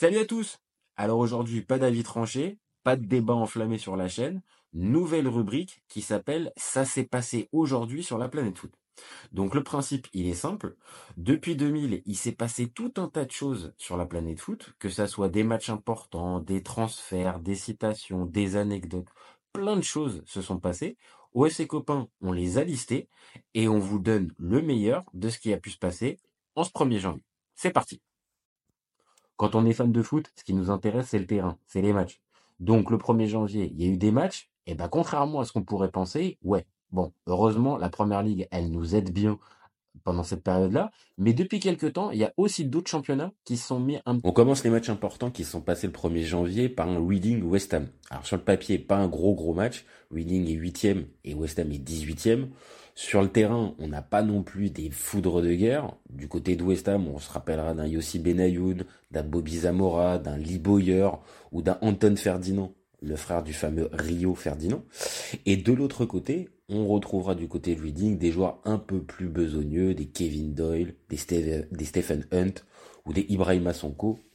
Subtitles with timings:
[0.00, 0.60] Salut à tous
[0.96, 6.02] Alors aujourd'hui, pas d'avis tranché, pas de débat enflammé sur la chaîne, nouvelle rubrique qui
[6.02, 8.72] s'appelle Ça s'est passé aujourd'hui sur la planète foot.
[9.32, 10.76] Donc le principe, il est simple.
[11.16, 14.88] Depuis 2000, il s'est passé tout un tas de choses sur la planète foot, que
[14.88, 19.08] ça soit des matchs importants, des transferts, des citations, des anecdotes,
[19.52, 20.96] plein de choses se sont passées.
[21.32, 23.08] Au SC Copains, on les a listées
[23.54, 26.20] et on vous donne le meilleur de ce qui a pu se passer
[26.54, 27.24] en ce 1er janvier.
[27.56, 28.00] C'est parti
[29.38, 31.94] quand on est fan de foot, ce qui nous intéresse, c'est le terrain, c'est les
[31.94, 32.20] matchs.
[32.60, 35.52] Donc le 1er janvier, il y a eu des matchs, et ben contrairement à ce
[35.52, 39.38] qu'on pourrait penser, ouais, bon, heureusement, la première ligue, elle nous aide bien
[40.04, 43.78] pendant cette période-là, mais depuis quelques temps, il y a aussi d'autres championnats qui sont
[43.78, 44.18] mis un...
[44.24, 47.74] On commence les matchs importants qui sont passés le 1er janvier par un Reading West
[47.74, 47.88] Ham.
[48.10, 50.86] Alors sur le papier, pas un gros gros match, Reading est 8
[51.24, 52.48] et West Ham est 18e.
[53.00, 55.92] Sur le terrain, on n'a pas non plus des foudres de guerre.
[56.10, 60.36] Du côté de West Ham, on se rappellera d'un Yossi Benayoun, d'un Bobby Zamora, d'un
[60.36, 61.08] Lee Boyer
[61.52, 64.82] ou d'un Anton Ferdinand, le frère du fameux Rio Ferdinand.
[65.46, 69.28] Et de l'autre côté, on retrouvera du côté de Reading des joueurs un peu plus
[69.28, 72.64] besogneux, des Kevin Doyle, des, des Stephen Hunt
[73.08, 73.72] ou des Ibrahima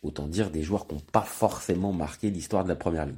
[0.01, 3.15] autant dire des joueurs qui n'ont pas forcément marqué l'histoire de la première ligue.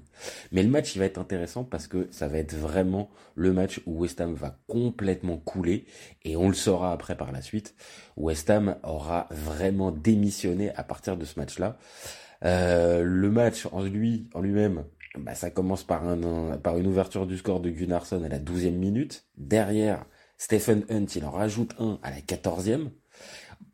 [0.51, 3.81] Mais le match, il va être intéressant parce que ça va être vraiment le match
[3.85, 5.85] où West Ham va complètement couler,
[6.23, 7.73] et on le saura après par la suite.
[8.17, 11.77] West Ham aura vraiment démissionné à partir de ce match-là.
[12.43, 14.83] Euh, le match en lui, en lui-même,
[15.17, 19.25] bah, ça commence par une ouverture du score de Gunnarsson à la 12e minute.
[19.37, 20.05] Derrière,
[20.37, 22.89] Stephen Hunt, il en rajoute un à la 14e.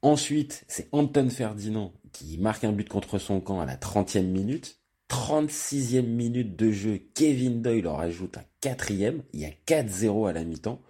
[0.02, 4.80] Ensuite, c'est Anton Ferdinand qui marque un but contre son camp à la 30e minute.
[5.10, 9.24] 36e minute de jeu, Kevin Doyle en rajoute un quatrième.
[9.34, 10.82] Il y a 4-0 à la mi-temps.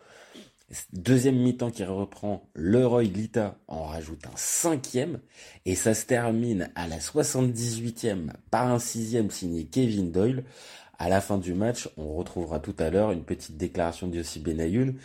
[0.94, 5.20] Deuxième mi-temps qui reprend, Leroy Lita en rajoute un cinquième.
[5.66, 10.44] Et ça se termine à la 78e par un sixième signé Kevin Doyle.
[10.98, 14.96] À la fin du match, on retrouvera tout à l'heure une petite déclaration d'Yossi Benayoun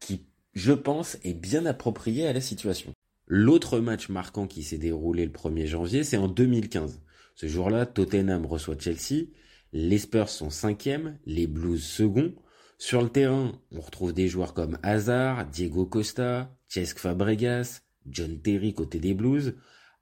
[0.00, 0.24] qui,
[0.54, 2.92] je pense, est bien appropriée à la situation.
[3.26, 7.00] L'autre match marquant qui s'est déroulé le 1er janvier, c'est en 2015.
[7.34, 9.26] Ce jour-là, Tottenham reçoit Chelsea,
[9.72, 12.34] les Spurs sont cinquième, les Blues second.
[12.78, 18.74] Sur le terrain, on retrouve des joueurs comme Hazard, Diego Costa, Cesc Fabregas, John Terry
[18.74, 19.54] côté des Blues.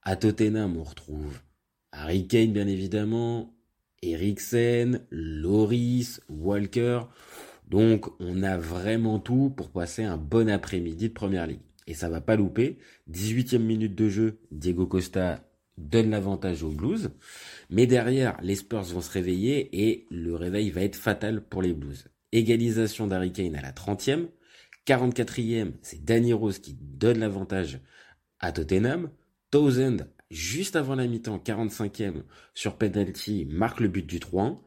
[0.02, 1.38] À Tottenham, on retrouve
[1.92, 3.54] Harry Kane bien évidemment,
[4.02, 7.02] Eriksen, Loris, Walker.
[7.68, 11.60] Donc on a vraiment tout pour passer un bon après-midi de première ligue
[11.90, 12.78] et ça va pas louper.
[13.10, 15.44] 18e minute de jeu, Diego Costa
[15.76, 17.10] donne l'avantage aux Blues.
[17.68, 21.72] Mais derrière, les Spurs vont se réveiller et le réveil va être fatal pour les
[21.72, 22.06] Blues.
[22.30, 24.28] Égalisation d'Harry Kane à la 30e.
[24.86, 27.80] 44e, c'est Danny Rose qui donne l'avantage
[28.38, 29.10] à Tottenham.
[29.50, 32.22] Townsend, juste avant la mi-temps, 45e,
[32.54, 34.58] sur penalty, marque le but du 3-1.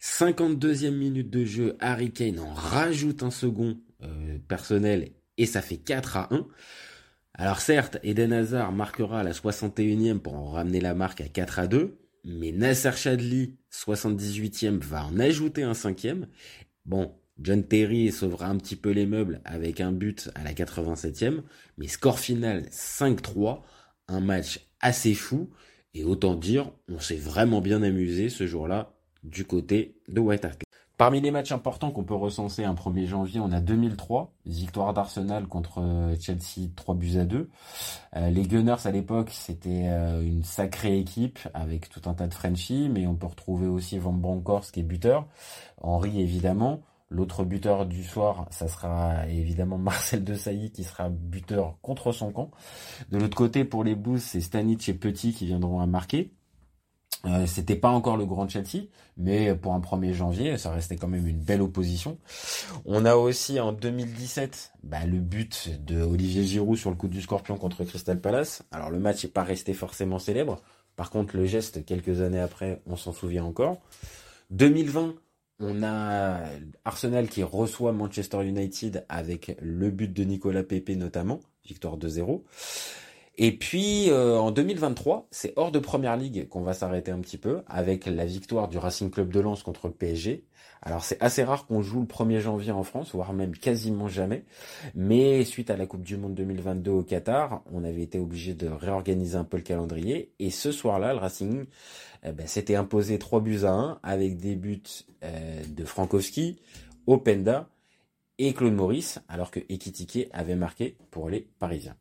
[0.00, 5.76] 52e minute de jeu, Harry Kane en rajoute un second euh, personnel et ça fait
[5.76, 6.46] 4 à 1.
[7.34, 11.66] Alors certes, Eden Hazard marquera la 61e pour en ramener la marque à 4 à
[11.66, 16.28] 2, mais Nasser Chadli, 78e, va en ajouter un cinquième.
[16.86, 21.42] Bon, John Terry sauvera un petit peu les meubles avec un but à la 87e,
[21.76, 23.62] mais score final 5-3,
[24.06, 25.50] un match assez fou,
[25.92, 28.94] et autant dire, on s'est vraiment bien amusé ce jour-là
[29.24, 30.62] du côté de White Hart
[31.02, 35.48] Parmi les matchs importants qu'on peut recenser un 1er janvier, on a 2003, victoire d'Arsenal
[35.48, 37.50] contre euh, Chelsea 3 buts à 2.
[38.14, 42.34] Euh, les Gunners à l'époque, c'était euh, une sacrée équipe avec tout un tas de
[42.34, 45.26] Frenchies, mais on peut retrouver aussi Van Bronckhorst qui est buteur,
[45.80, 46.82] Henri évidemment.
[47.10, 52.52] L'autre buteur du soir, ça sera évidemment Marcel Desailly qui sera buteur contre son camp.
[53.10, 56.32] De l'autre côté, pour les Blues, c'est Stanic et Petit qui viendront à marquer.
[57.24, 58.86] Euh, c'était pas encore le grand Chelsea,
[59.16, 62.18] mais pour un 1er janvier, ça restait quand même une belle opposition.
[62.84, 67.20] On a aussi en 2017 bah, le but de Olivier Giroud sur le coup du
[67.20, 68.62] Scorpion contre Crystal Palace.
[68.72, 70.60] Alors le match n'est pas resté forcément célèbre.
[70.96, 73.80] Par contre, le geste, quelques années après, on s'en souvient encore.
[74.50, 75.14] 2020,
[75.60, 76.40] on a
[76.84, 82.42] Arsenal qui reçoit Manchester United avec le but de Nicolas Pepe notamment, victoire 2-0.
[83.38, 87.38] Et puis euh, en 2023, c'est hors de première ligue qu'on va s'arrêter un petit
[87.38, 90.44] peu avec la victoire du Racing Club de Lens contre le PSG.
[90.82, 94.44] Alors c'est assez rare qu'on joue le 1er janvier en France, voire même quasiment jamais.
[94.94, 98.68] Mais suite à la Coupe du Monde 2022 au Qatar, on avait été obligé de
[98.68, 100.32] réorganiser un peu le calendrier.
[100.38, 101.64] Et ce soir-là, le Racing
[102.24, 104.82] eh ben, s'était imposé 3 buts à 1 avec des buts
[105.22, 106.60] euh, de Frankowski,
[107.06, 107.68] Openda
[108.38, 111.96] et Claude Maurice, alors que Ekitike avait marqué pour les Parisiens.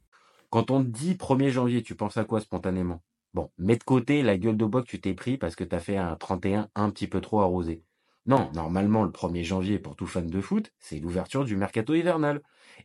[0.52, 3.02] Quand on dit 1er janvier, tu penses à quoi spontanément?
[3.34, 5.74] Bon, mets de côté la gueule de bois que tu t'es pris parce que tu
[5.74, 7.86] as fait un 31 un petit peu trop arrosé.
[8.26, 12.42] Non, normalement, le 1er janvier, pour tout fan de foot, c'est l'ouverture du mercato hivernal.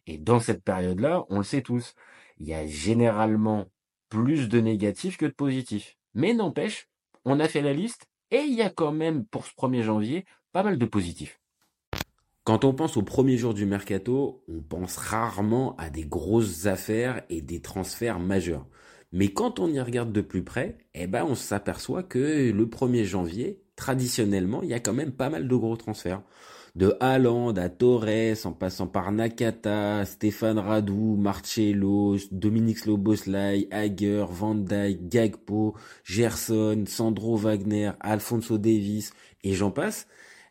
[0.06, 1.96] Et dans cette période-là, on le sait tous,
[2.38, 3.66] il y a généralement
[4.10, 5.96] plus de négatifs que de positifs.
[6.14, 6.88] Mais n'empêche,
[7.24, 10.24] on a fait la liste et il y a quand même, pour ce 1er janvier,
[10.52, 11.40] pas mal de positifs.
[12.46, 17.24] Quand on pense au premier jour du mercato, on pense rarement à des grosses affaires
[17.28, 18.68] et des transferts majeurs.
[19.10, 23.02] Mais quand on y regarde de plus près, eh ben on s'aperçoit que le 1er
[23.02, 26.22] janvier, traditionnellement, il y a quand même pas mal de gros transferts.
[26.76, 34.54] De Haaland à Torres, en passant par Nakata, Stéphane Radou, Marcello, Dominique Sloboslai, Hager, Van
[34.54, 39.12] Dijk, Gagpo, Gerson, Sandro Wagner, Alfonso Davis,
[39.42, 40.06] et j'en passe.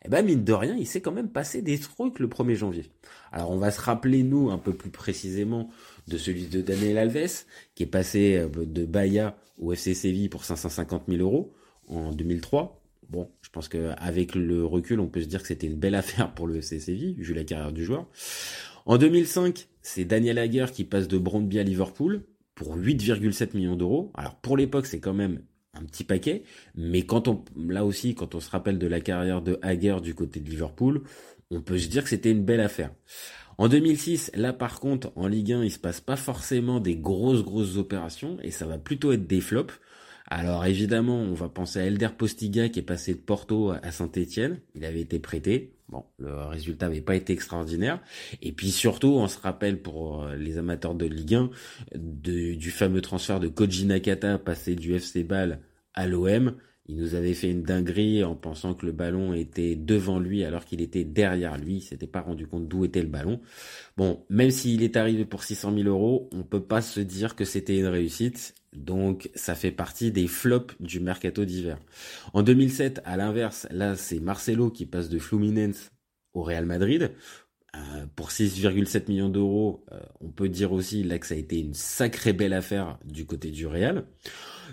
[0.06, 2.84] Eh ben mine de rien, il s'est quand même passé des trucs le 1er janvier.
[3.32, 5.68] Alors on va se rappeler, nous, un peu plus précisément,
[6.06, 7.44] de celui de Daniel Alves,
[7.74, 11.52] qui est passé euh, de Bahia au FC Séville pour 550 000 euros
[11.88, 12.80] en 2003.
[13.08, 16.32] Bon, je pense qu'avec le recul, on peut se dire que c'était une belle affaire
[16.34, 18.06] pour le FC Séville, vu la carrière du joueur.
[18.84, 22.22] En 2005, c'est Daniel Hager qui passe de Brondby à Liverpool
[22.54, 24.12] pour 8,7 millions d'euros.
[24.14, 25.40] Alors pour l'époque, c'est quand même
[25.84, 26.42] petit paquet,
[26.74, 30.14] mais quand on, là aussi, quand on se rappelle de la carrière de Hager du
[30.14, 31.02] côté de Liverpool,
[31.50, 32.92] on peut se dire que c'était une belle affaire.
[33.58, 37.42] En 2006, là par contre, en Ligue 1, il se passe pas forcément des grosses
[37.42, 39.80] grosses opérations et ça va plutôt être des flops.
[40.28, 44.60] Alors évidemment, on va penser à Elder Postiga qui est passé de Porto à Saint-Étienne.
[44.74, 45.75] Il avait été prêté.
[45.88, 48.00] Bon, le résultat n'avait pas été extraordinaire.
[48.42, 51.50] Et puis surtout, on se rappelle pour euh, les amateurs de Ligue 1
[51.94, 55.60] du fameux transfert de Koji Nakata passé du FC Bâle
[55.94, 56.56] à l'OM.
[56.88, 60.64] Il nous avait fait une dinguerie en pensant que le ballon était devant lui alors
[60.64, 61.76] qu'il était derrière lui.
[61.76, 63.40] Il s'était pas rendu compte d'où était le ballon.
[63.96, 67.44] Bon, même s'il est arrivé pour 600 000 euros, on peut pas se dire que
[67.44, 68.54] c'était une réussite.
[68.76, 71.78] Donc, ça fait partie des flops du mercato d'hiver.
[72.34, 75.90] En 2007, à l'inverse, là, c'est Marcelo qui passe de Fluminense
[76.34, 77.12] au Real Madrid.
[77.74, 81.58] Euh, pour 6,7 millions d'euros, euh, on peut dire aussi là que ça a été
[81.58, 84.06] une sacrée belle affaire du côté du Real.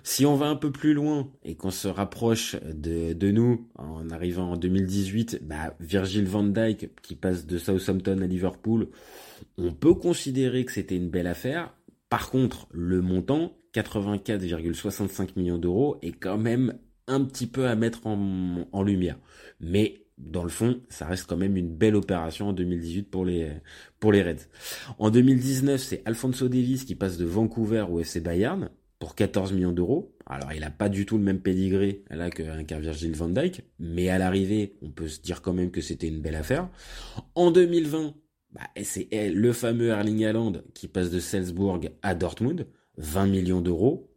[0.04, 4.52] Si on va un peu plus loin et qu'on se rapproche de, nous en arrivant
[4.52, 8.90] en 2018, bah, Virgil van Dijk qui passe de Southampton à Liverpool,
[9.58, 11.74] on peut considérer que c'était une belle affaire.
[12.10, 16.78] Par contre, le montant, 84,65 millions d'euros, est quand même
[17.08, 19.18] un petit peu à mettre en, lumière.
[19.60, 23.52] Mais dans le fond, ça reste quand même une belle opération en 2018 pour les,
[24.00, 24.48] pour Reds.
[25.00, 29.74] En 2019, c'est Alfonso Davis qui passe de Vancouver au FC Bayern pour 14 millions
[29.74, 30.16] d'euros.
[30.25, 34.08] Alors, il n'a pas du tout le même pédigré là qu'un Virgil van Dijk, mais
[34.10, 36.70] à l'arrivée, on peut se dire quand même que c'était une belle affaire.
[37.36, 38.14] En 2020,
[38.52, 42.68] bah, c'est le fameux Erling Haaland qui passe de Salzbourg à Dortmund,
[42.98, 44.10] 20 millions d'euros.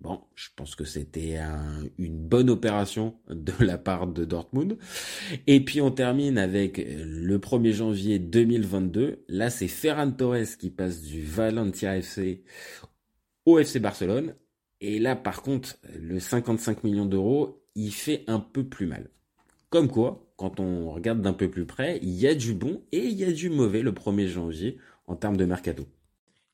[0.00, 1.38] Bon, je pense que c'était
[1.96, 4.76] une bonne opération de la part de Dortmund.
[5.46, 9.24] Et puis on termine avec le 1er janvier 2022.
[9.28, 12.44] Là, c'est Ferran Torres qui passe du Valencia FC
[13.46, 14.34] au FC Barcelone.
[14.82, 19.08] Et là, par contre, le 55 millions d'euros, il fait un peu plus mal.
[19.70, 23.06] Comme quoi, quand on regarde d'un peu plus près, il y a du bon et
[23.06, 24.76] il y a du mauvais le 1er janvier
[25.06, 25.86] en termes de mercato.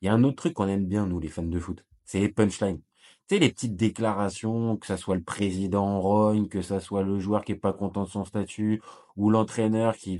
[0.01, 1.85] Il y a un autre truc qu'on aime bien, nous, les fans de foot.
[2.05, 2.81] C'est les punchlines.
[3.27, 7.19] Tu sais, les petites déclarations, que ça soit le président Rogne, que ça soit le
[7.19, 8.81] joueur qui est pas content de son statut,
[9.15, 10.17] ou l'entraîneur qui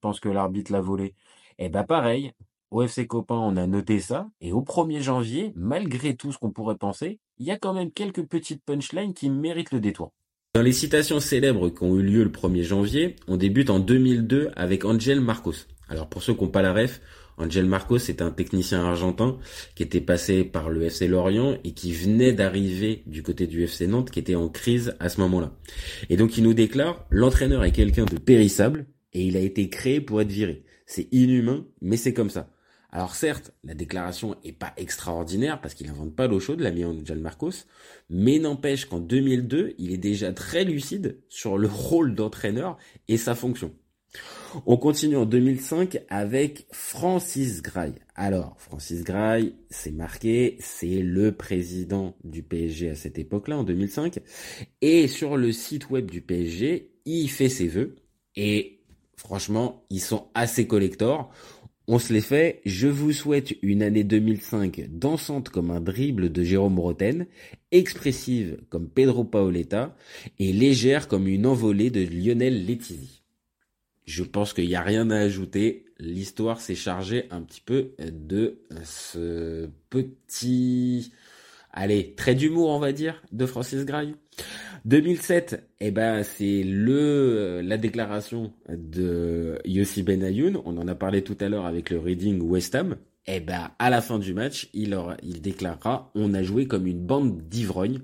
[0.00, 1.14] pense que l'arbitre l'a volé.
[1.58, 2.32] Eh ben, pareil,
[2.70, 6.50] au FC Copain, on a noté ça, et au 1er janvier, malgré tout ce qu'on
[6.50, 10.12] pourrait penser, il y a quand même quelques petites punchlines qui méritent le détour.
[10.54, 14.50] Dans les citations célèbres qui ont eu lieu le 1er janvier, on débute en 2002
[14.56, 15.54] avec Angel Marcos.
[15.88, 17.00] Alors pour ceux qui n'ont pas la ref,
[17.40, 19.38] Angel Marcos c'est un technicien argentin
[19.74, 23.86] qui était passé par le FC Lorient et qui venait d'arriver du côté du FC
[23.86, 25.52] Nantes qui était en crise à ce moment-là.
[26.08, 30.00] Et donc il nous déclare, l'entraîneur est quelqu'un de périssable et il a été créé
[30.00, 30.64] pour être viré.
[30.86, 32.50] C'est inhumain, mais c'est comme ça.
[32.92, 37.20] Alors certes, la déclaration est pas extraordinaire parce qu'il invente pas l'eau chaude, l'ami Angel
[37.20, 37.66] Marcos,
[38.08, 43.36] mais n'empêche qu'en 2002, il est déjà très lucide sur le rôle d'entraîneur et sa
[43.36, 43.72] fonction.
[44.66, 47.92] On continue en 2005 avec Francis Gray.
[48.16, 54.18] Alors, Francis Gray, c'est marqué, c'est le président du PSG à cette époque-là, en 2005.
[54.80, 57.96] Et sur le site web du PSG, il fait ses vœux.
[58.34, 58.80] Et
[59.16, 61.30] franchement, ils sont assez collectors.
[61.86, 62.60] On se les fait.
[62.64, 67.26] Je vous souhaite une année 2005 dansante comme un dribble de Jérôme Roten,
[67.70, 69.96] expressive comme Pedro Paoletta
[70.38, 73.19] et légère comme une envolée de Lionel Letizy.
[74.10, 75.84] Je pense qu'il n'y a rien à ajouter.
[76.00, 81.12] L'histoire s'est chargée un petit peu de ce petit
[81.72, 84.16] allez, trait d'humour, on va dire, de Francis Graille.
[84.84, 90.60] 2007, eh ben, c'est le, la déclaration de Yossi Benayoun.
[90.64, 92.96] On en a parlé tout à l'heure avec le Reading West Ham.
[93.26, 96.88] Eh ben, à la fin du match, il, aura, il déclarera, on a joué comme
[96.88, 98.00] une bande d'ivrognes.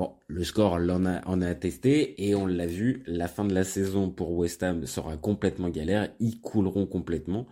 [0.00, 3.52] Bon, le score l'en a, en a attesté et on l'a vu, la fin de
[3.52, 7.46] la saison pour West Ham sera complètement galère, ils couleront complètement.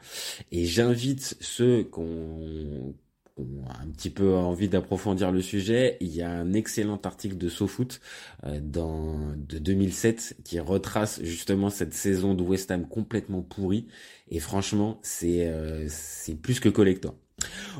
[0.50, 2.95] Et j'invite ceux qu'on
[3.37, 8.00] un petit peu envie d'approfondir le sujet, il y a un excellent article de SoFoot
[8.45, 13.88] euh, dans, de 2007 qui retrace justement cette saison de West Ham complètement pourrie.
[14.31, 17.14] Et franchement, c'est euh, c'est plus que collector.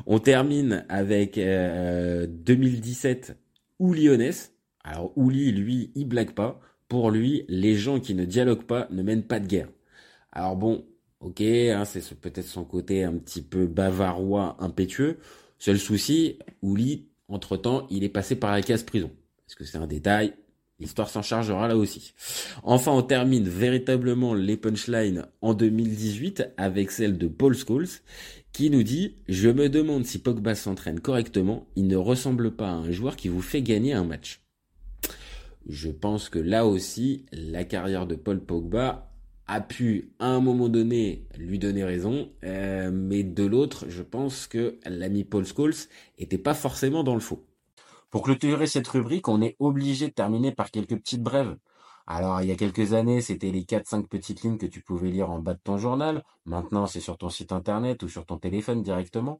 [0.05, 3.35] On termine avec 2017
[3.79, 4.31] ou Lyonnais.
[4.83, 6.59] Alors Ouli, lui, il blague pas.
[6.87, 9.69] Pour lui, les gens qui ne dialoguent pas ne mènent pas de guerre.
[10.31, 10.85] Alors bon,
[11.19, 15.19] ok, hein, c'est peut-être son côté un petit peu bavarois, impétueux.
[15.59, 19.11] Seul souci, Ouli, entre-temps, il est passé par la case prison.
[19.47, 20.33] Est-ce que c'est un détail
[20.79, 22.13] L'histoire s'en chargera là aussi.
[22.63, 27.89] Enfin, on termine véritablement les punchlines en 2018 avec celle de Paul Scholes
[28.53, 32.73] qui nous dit «Je me demande si Pogba s'entraîne correctement, il ne ressemble pas à
[32.73, 34.41] un joueur qui vous fait gagner un match.»
[35.69, 39.11] Je pense que là aussi, la carrière de Paul Pogba
[39.45, 44.47] a pu à un moment donné lui donner raison, euh, mais de l'autre, je pense
[44.47, 45.75] que l'ami Paul Scholes
[46.17, 47.45] était pas forcément dans le faux.
[48.09, 51.55] Pour clôturer cette rubrique, on est obligé de terminer par quelques petites brèves.
[52.07, 55.29] Alors, il y a quelques années, c'était les 4-5 petites lignes que tu pouvais lire
[55.29, 56.23] en bas de ton journal.
[56.45, 59.39] Maintenant, c'est sur ton site internet ou sur ton téléphone directement.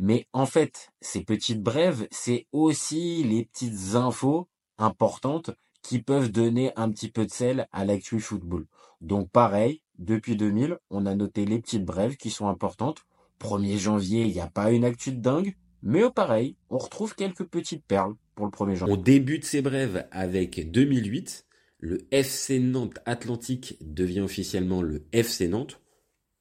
[0.00, 6.72] Mais en fait, ces petites brèves, c'est aussi les petites infos importantes qui peuvent donner
[6.76, 8.66] un petit peu de sel à l'actu football.
[9.00, 12.98] Donc pareil, depuis 2000, on a noté les petites brèves qui sont importantes.
[13.40, 17.14] 1er janvier, il n'y a pas une actu de dingue, mais au pareil, on retrouve
[17.14, 18.94] quelques petites perles pour le 1er janvier.
[18.94, 21.46] On débute ces brèves avec 2008.
[21.80, 25.80] Le FC Nantes Atlantique devient officiellement le FC Nantes.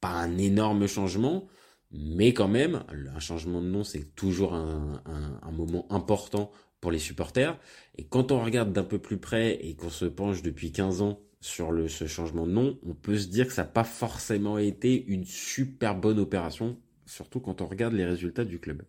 [0.01, 1.47] Pas un énorme changement,
[1.91, 2.83] mais quand même,
[3.15, 7.57] un changement de nom, c'est toujours un, un moment important pour les supporters.
[7.97, 11.19] Et quand on regarde d'un peu plus près et qu'on se penche depuis 15 ans
[11.39, 15.05] sur ce changement de nom, on peut se dire que ça n'a pas forcément été
[15.05, 18.83] une super bonne opération, surtout quand on regarde les résultats du club.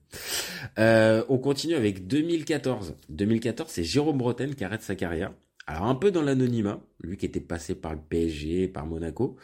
[0.79, 2.97] Euh, on continue avec 2014.
[3.11, 5.33] 2014, c'est Jérôme Bretagne qui arrête sa carrière.
[5.71, 9.37] Alors un peu dans l'anonymat, lui qui était passé par le PSG, par Monaco.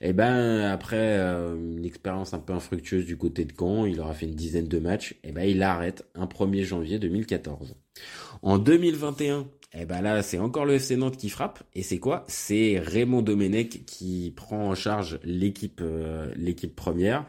[0.00, 4.00] Et eh ben après euh, une expérience un peu infructueuse du côté de Caen, il
[4.00, 5.14] aura fait une dizaine de matchs.
[5.24, 7.74] Et eh ben il arrête un 1er janvier 2014.
[8.42, 11.62] En 2021, eh ben là, c'est encore le FC Nantes qui frappe.
[11.74, 12.24] Et c'est quoi?
[12.28, 17.26] C'est Raymond Domenech qui prend en charge l'équipe euh, l'équipe première.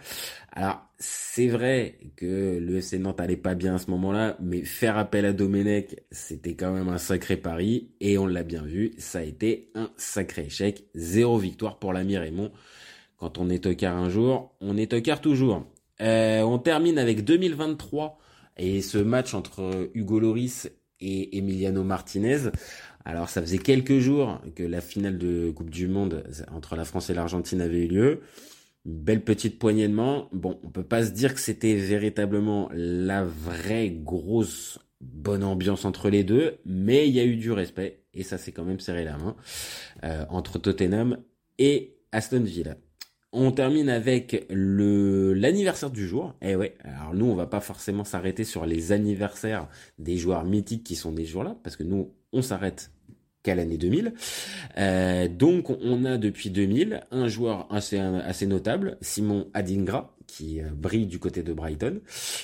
[0.52, 4.98] Alors, c'est vrai que le FC Nantes allait pas bien à ce moment-là, mais faire
[4.98, 7.90] appel à Domenech, c'était quand même un sacré pari.
[8.00, 10.86] Et on l'a bien vu, ça a été un sacré échec.
[10.94, 12.52] Zéro victoire pour l'ami Raymond.
[13.18, 15.66] Quand on est au quart un jour, on est au quart toujours.
[16.02, 18.20] Euh, on termine avec 2023
[18.58, 20.70] et ce match entre Hugo Loris
[21.06, 22.50] et Emiliano Martinez.
[23.06, 27.10] Alors ça faisait quelques jours que la finale de Coupe du Monde entre la France
[27.10, 28.22] et l'Argentine avait eu lieu.
[28.84, 30.28] belle petite poignée de main.
[30.32, 36.10] Bon, on peut pas se dire que c'était véritablement la vraie grosse bonne ambiance entre
[36.10, 39.04] les deux, mais il y a eu du respect et ça s'est quand même serré
[39.04, 39.36] la main
[40.04, 41.20] euh, entre Tottenham
[41.60, 42.76] et Aston Villa.
[43.38, 46.34] On termine avec le l'anniversaire du jour.
[46.42, 49.68] Eh ouais, alors nous on va pas forcément s'arrêter sur les anniversaires
[50.00, 52.92] des joueurs mythiques qui sont des jours là, parce que nous on s'arrête
[53.44, 54.14] qu'à l'année 2000.
[54.78, 61.06] Euh, donc on a depuis 2000 un joueur assez, notable, Simon Adingra, qui euh, brille
[61.06, 62.00] du côté de Brighton,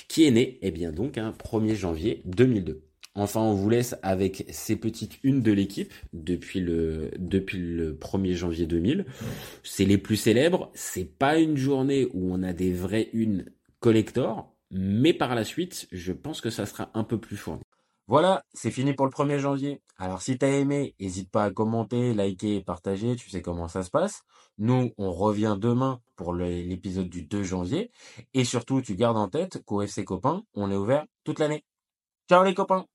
[0.08, 2.82] qui est né, eh bien donc, un 1er janvier 2002.
[3.14, 8.34] Enfin, on vous laisse avec ces petites unes de l'équipe depuis le depuis le 1er
[8.34, 9.04] janvier 2000.
[9.62, 10.70] C'est les plus célèbres.
[10.74, 13.50] C'est pas une journée où on a des vraies unes
[13.80, 17.62] collector, mais par la suite, je pense que ça sera un peu plus fourni.
[18.08, 19.80] Voilà, c'est fini pour le 1er janvier.
[19.96, 23.82] Alors si t'as aimé, n'hésite pas à commenter, liker et partager, tu sais comment ça
[23.82, 24.22] se passe.
[24.58, 27.90] Nous, on revient demain pour l'épisode du 2 janvier.
[28.34, 31.64] Et surtout, tu gardes en tête qu'au FC Copain, on est ouvert toute l'année.
[32.28, 32.86] Ciao les copains